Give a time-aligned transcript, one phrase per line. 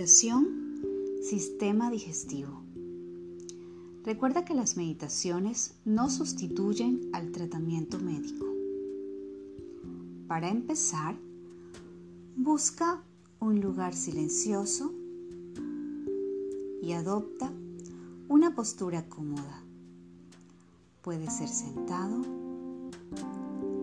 [0.00, 0.48] Meditación,
[1.22, 2.62] sistema digestivo.
[4.02, 8.46] Recuerda que las meditaciones no sustituyen al tratamiento médico.
[10.26, 11.18] Para empezar,
[12.34, 13.02] busca
[13.40, 14.90] un lugar silencioso
[16.80, 17.52] y adopta
[18.30, 19.62] una postura cómoda.
[21.02, 22.22] Puede ser sentado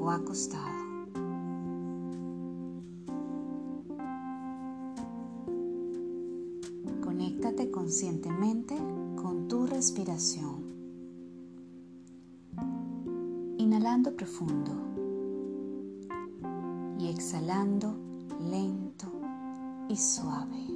[0.00, 0.77] o acostado.
[7.88, 8.76] Conscientemente
[9.16, 10.62] con tu respiración.
[13.56, 14.72] Inhalando profundo
[16.98, 17.96] y exhalando
[18.50, 19.10] lento
[19.88, 20.66] y suave.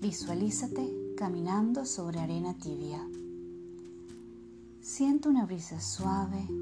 [0.00, 3.08] Visualízate caminando sobre arena tibia.
[4.80, 6.61] Siento una brisa suave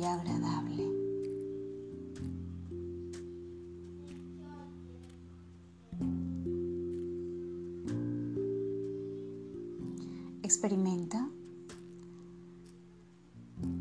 [0.00, 0.88] y agradable.
[10.42, 11.28] Experimenta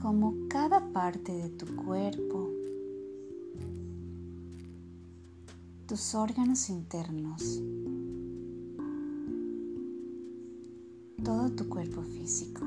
[0.00, 2.48] cómo cada parte de tu cuerpo,
[5.86, 7.62] tus órganos internos,
[11.22, 12.64] todo tu cuerpo físico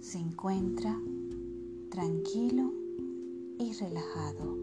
[0.00, 0.96] se encuentra
[1.96, 2.74] tranquilo
[3.58, 4.54] y relajado.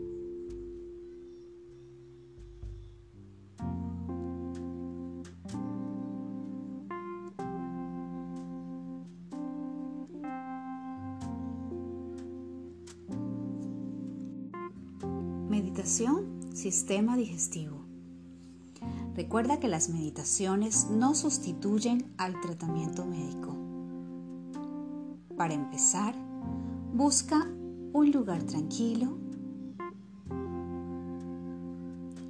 [15.50, 17.84] Meditación, sistema digestivo.
[19.16, 23.58] Recuerda que las meditaciones no sustituyen al tratamiento médico.
[25.36, 26.23] Para empezar,
[26.94, 27.48] busca
[27.92, 29.18] un lugar tranquilo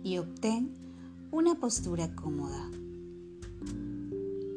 [0.03, 0.74] y obtén
[1.31, 2.72] una postura cómoda.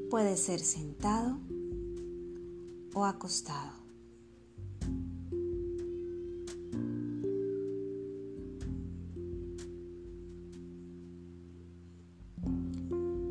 [0.08, 1.38] Puede ser sentado
[2.94, 3.72] o acostado.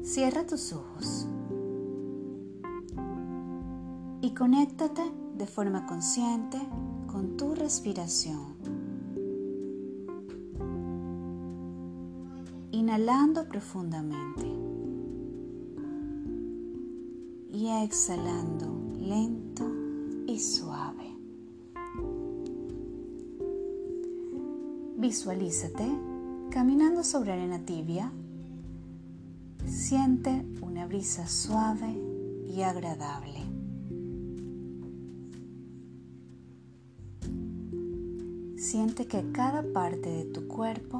[0.03, 1.25] Cierra tus ojos
[4.21, 6.57] y conéctate de forma consciente
[7.07, 8.55] con tu respiración.
[12.71, 14.45] Inhalando profundamente
[17.51, 19.65] y exhalando lento
[20.27, 21.15] y suave.
[24.97, 25.87] Visualízate
[26.49, 28.11] caminando sobre arena tibia
[29.67, 31.95] Siente una brisa suave
[32.47, 33.44] y agradable.
[38.75, 40.99] Siente que cada parte de tu cuerpo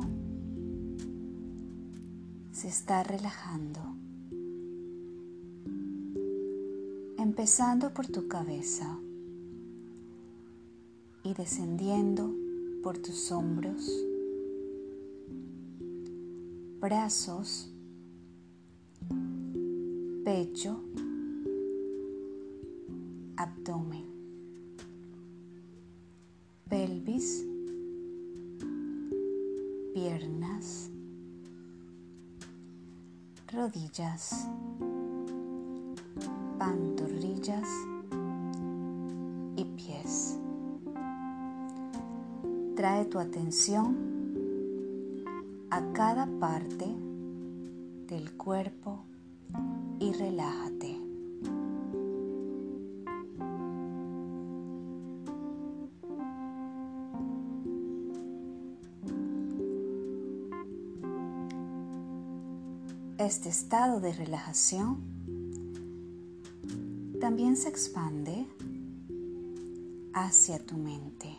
[2.54, 3.82] se está relajando,
[7.18, 8.98] empezando por tu cabeza
[11.26, 12.34] y descendiendo
[12.82, 13.92] por tus hombros,
[16.80, 17.74] brazos,
[20.24, 20.80] pecho,
[23.36, 24.06] abdomen,
[26.70, 27.46] pelvis,
[30.06, 30.92] piernas,
[33.52, 34.48] rodillas,
[36.60, 37.68] pantorrillas
[39.56, 40.38] y pies.
[42.76, 43.98] Trae tu atención
[45.72, 46.86] a cada parte
[48.08, 49.06] del cuerpo
[50.00, 51.05] y relájate.
[63.26, 64.98] Este estado de relajación
[67.20, 68.46] también se expande
[70.14, 71.36] hacia tu mente.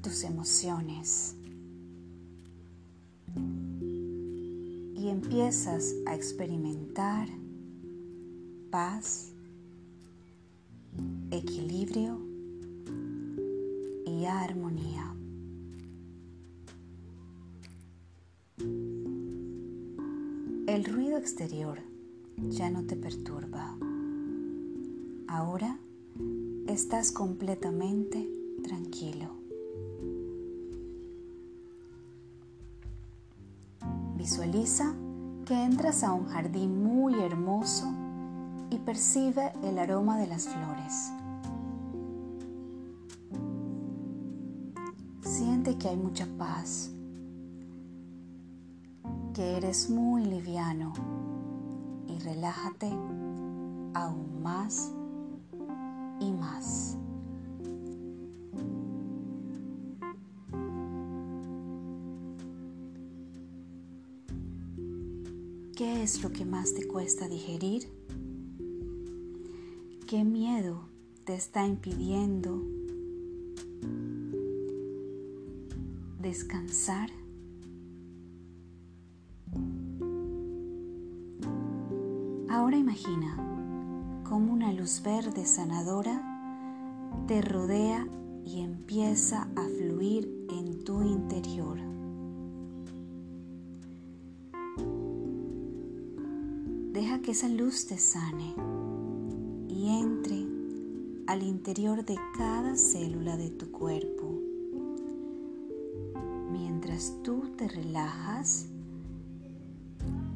[0.00, 1.34] Tus emociones.
[4.96, 7.28] y empiezas a experimentar
[8.70, 9.30] paz,
[11.30, 12.18] equilibrio
[14.06, 14.95] y armonía.
[20.76, 21.78] El ruido exterior
[22.36, 23.78] ya no te perturba.
[25.26, 25.78] Ahora
[26.66, 28.28] estás completamente
[28.62, 29.30] tranquilo.
[34.18, 34.94] Visualiza
[35.46, 37.86] que entras a un jardín muy hermoso
[38.68, 41.10] y percibe el aroma de las flores.
[45.22, 46.90] Siente que hay mucha paz,
[49.36, 50.94] que eres muy liviano
[52.08, 52.88] y relájate
[53.92, 54.90] aún más
[56.20, 56.96] y más.
[65.76, 67.90] ¿Qué es lo que más te cuesta digerir?
[70.06, 70.88] ¿Qué miedo
[71.26, 72.62] te está impidiendo
[76.20, 77.10] descansar?
[82.86, 86.22] Imagina cómo una luz verde sanadora
[87.26, 88.06] te rodea
[88.44, 91.78] y empieza a fluir en tu interior.
[96.92, 98.54] Deja que esa luz te sane
[99.68, 100.46] y entre
[101.26, 104.32] al interior de cada célula de tu cuerpo.
[106.52, 108.68] Mientras tú te relajas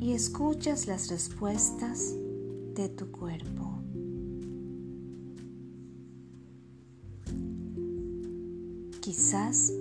[0.00, 2.17] y escuchas las respuestas
[2.75, 3.82] de tu cuerpo.
[9.00, 9.72] Quizás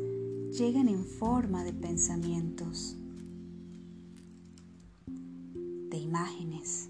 [0.51, 2.95] lleguen en forma de pensamientos
[6.09, 6.89] imágenes.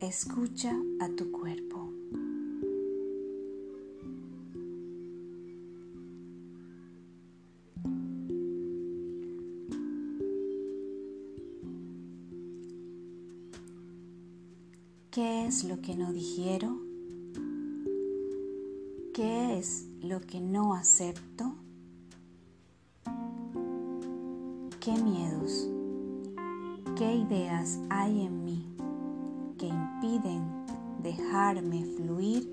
[0.00, 1.89] Escucha a tu cuerpo.
[15.22, 16.78] ¿Qué es lo que no digiero?
[19.12, 21.56] ¿Qué es lo que no acepto?
[24.80, 25.68] ¿Qué miedos,
[26.96, 28.64] qué ideas hay en mí
[29.58, 30.42] que impiden
[31.02, 32.50] dejarme fluir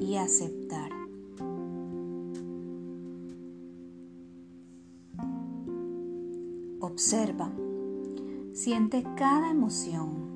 [0.00, 0.90] y aceptar?
[6.80, 7.52] Observa,
[8.52, 10.29] siente cada emoción.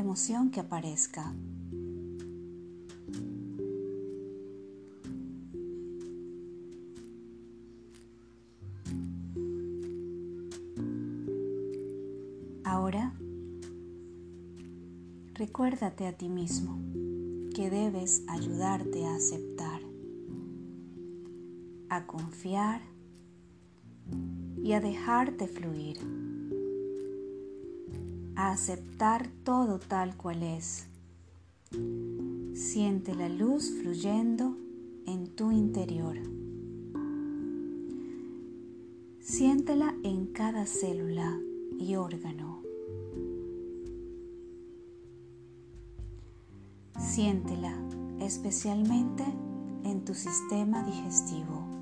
[0.00, 1.34] Emoción que aparezca.
[12.64, 13.12] Ahora,
[15.34, 16.80] recuérdate a ti mismo
[17.54, 19.82] que debes ayudarte a aceptar,
[21.90, 22.80] a confiar
[24.64, 25.98] y a dejarte fluir,
[28.48, 30.88] aceptar todo tal cual es.
[32.54, 34.56] Siente la luz fluyendo
[35.06, 36.16] en tu interior.
[39.20, 41.38] Siéntela en cada célula
[41.78, 42.62] y órgano.
[46.98, 47.74] Siéntela
[48.20, 49.24] especialmente
[49.84, 51.79] en tu sistema digestivo.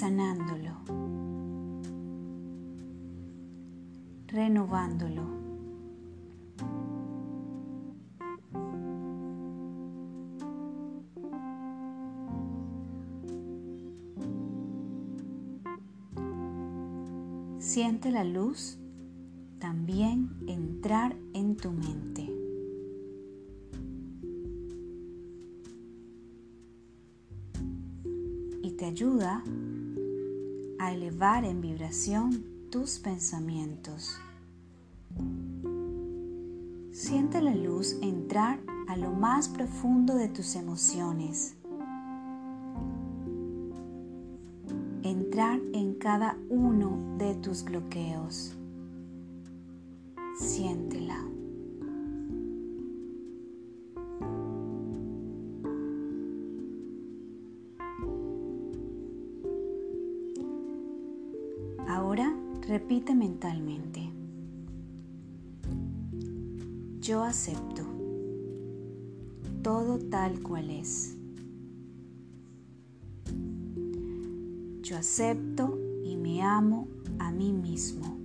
[0.00, 0.70] Sanándolo,
[4.28, 5.22] renovándolo.
[17.58, 18.78] Siente la luz
[19.58, 22.26] también entrar en tu mente.
[28.62, 29.44] Y te ayuda
[30.80, 34.18] a elevar en vibración tus pensamientos.
[36.90, 38.58] Siente la luz entrar
[38.88, 41.54] a lo más profundo de tus emociones
[45.02, 48.56] entrar en cada uno de tus bloqueos.
[50.38, 51.29] Siéntela.
[62.70, 64.12] Repite mentalmente.
[67.00, 67.82] Yo acepto
[69.60, 71.16] todo tal cual es.
[74.82, 76.86] Yo acepto y me amo
[77.18, 78.16] a mí mismo.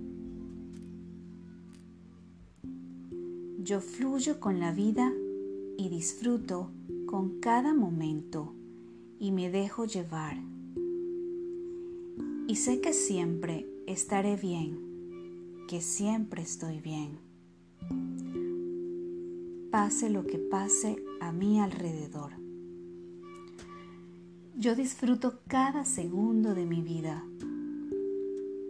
[3.64, 5.12] Yo fluyo con la vida
[5.76, 6.70] y disfruto
[7.06, 8.54] con cada momento
[9.18, 10.36] y me dejo llevar.
[12.46, 17.18] Y sé que siempre estaré bien, que siempre estoy bien.
[19.70, 22.32] pase lo que pase a mi alrededor.
[24.56, 27.22] Yo disfruto cada segundo de mi vida.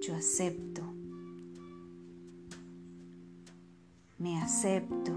[0.00, 0.82] Yo acepto.
[4.18, 5.12] Me acepto.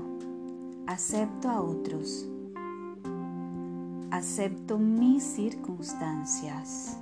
[0.86, 2.30] Acepto a otros.
[4.12, 6.98] Acepto mis circunstancias.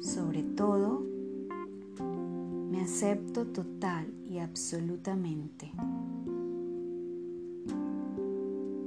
[0.00, 1.09] Sobre todo,
[2.90, 5.70] acepto total y absolutamente.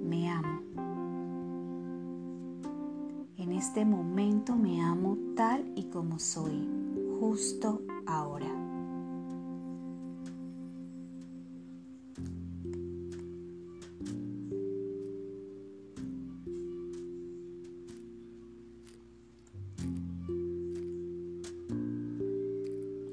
[0.04, 0.60] Me amo.
[3.38, 6.68] En este momento me amo tal y como soy,
[7.18, 8.52] justo ahora.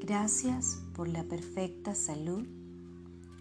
[0.00, 2.46] Gracias por la perfecta salud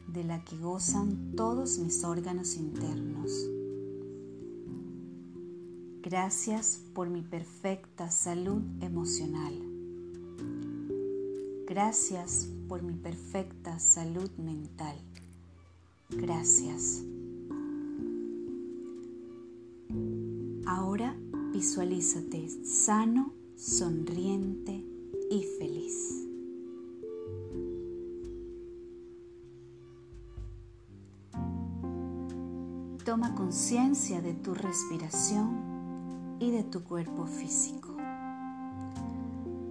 [0.08, 3.50] de la que gozan todos mis órganos internos.
[6.02, 9.54] Gracias por mi perfecta salud emocional.
[11.68, 14.96] Gracias por mi perfecta salud mental.
[16.12, 17.04] Gracias.
[20.66, 21.14] Ahora
[21.52, 24.82] visualízate sano, sonriente
[25.30, 26.29] y feliz.
[33.10, 37.98] Toma conciencia de tu respiración y de tu cuerpo físico,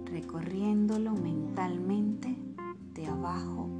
[0.03, 2.35] recorriéndolo mentalmente
[2.93, 3.78] de abajo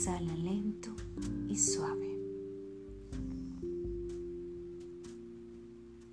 [0.00, 0.88] exhala lento
[1.46, 2.18] y suave.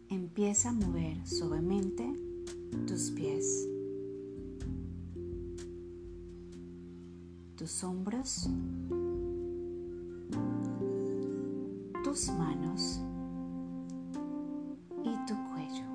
[0.09, 2.03] Empieza a mover suavemente
[2.85, 3.65] tus pies,
[7.55, 8.49] tus hombros,
[12.03, 12.99] tus manos
[15.05, 15.85] y tu cuello.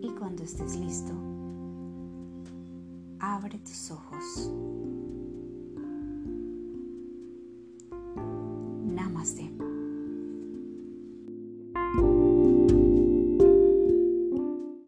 [0.00, 1.35] Y cuando estés listo,
[3.46, 4.50] abre tus ojos.
[8.84, 9.55] Namaste.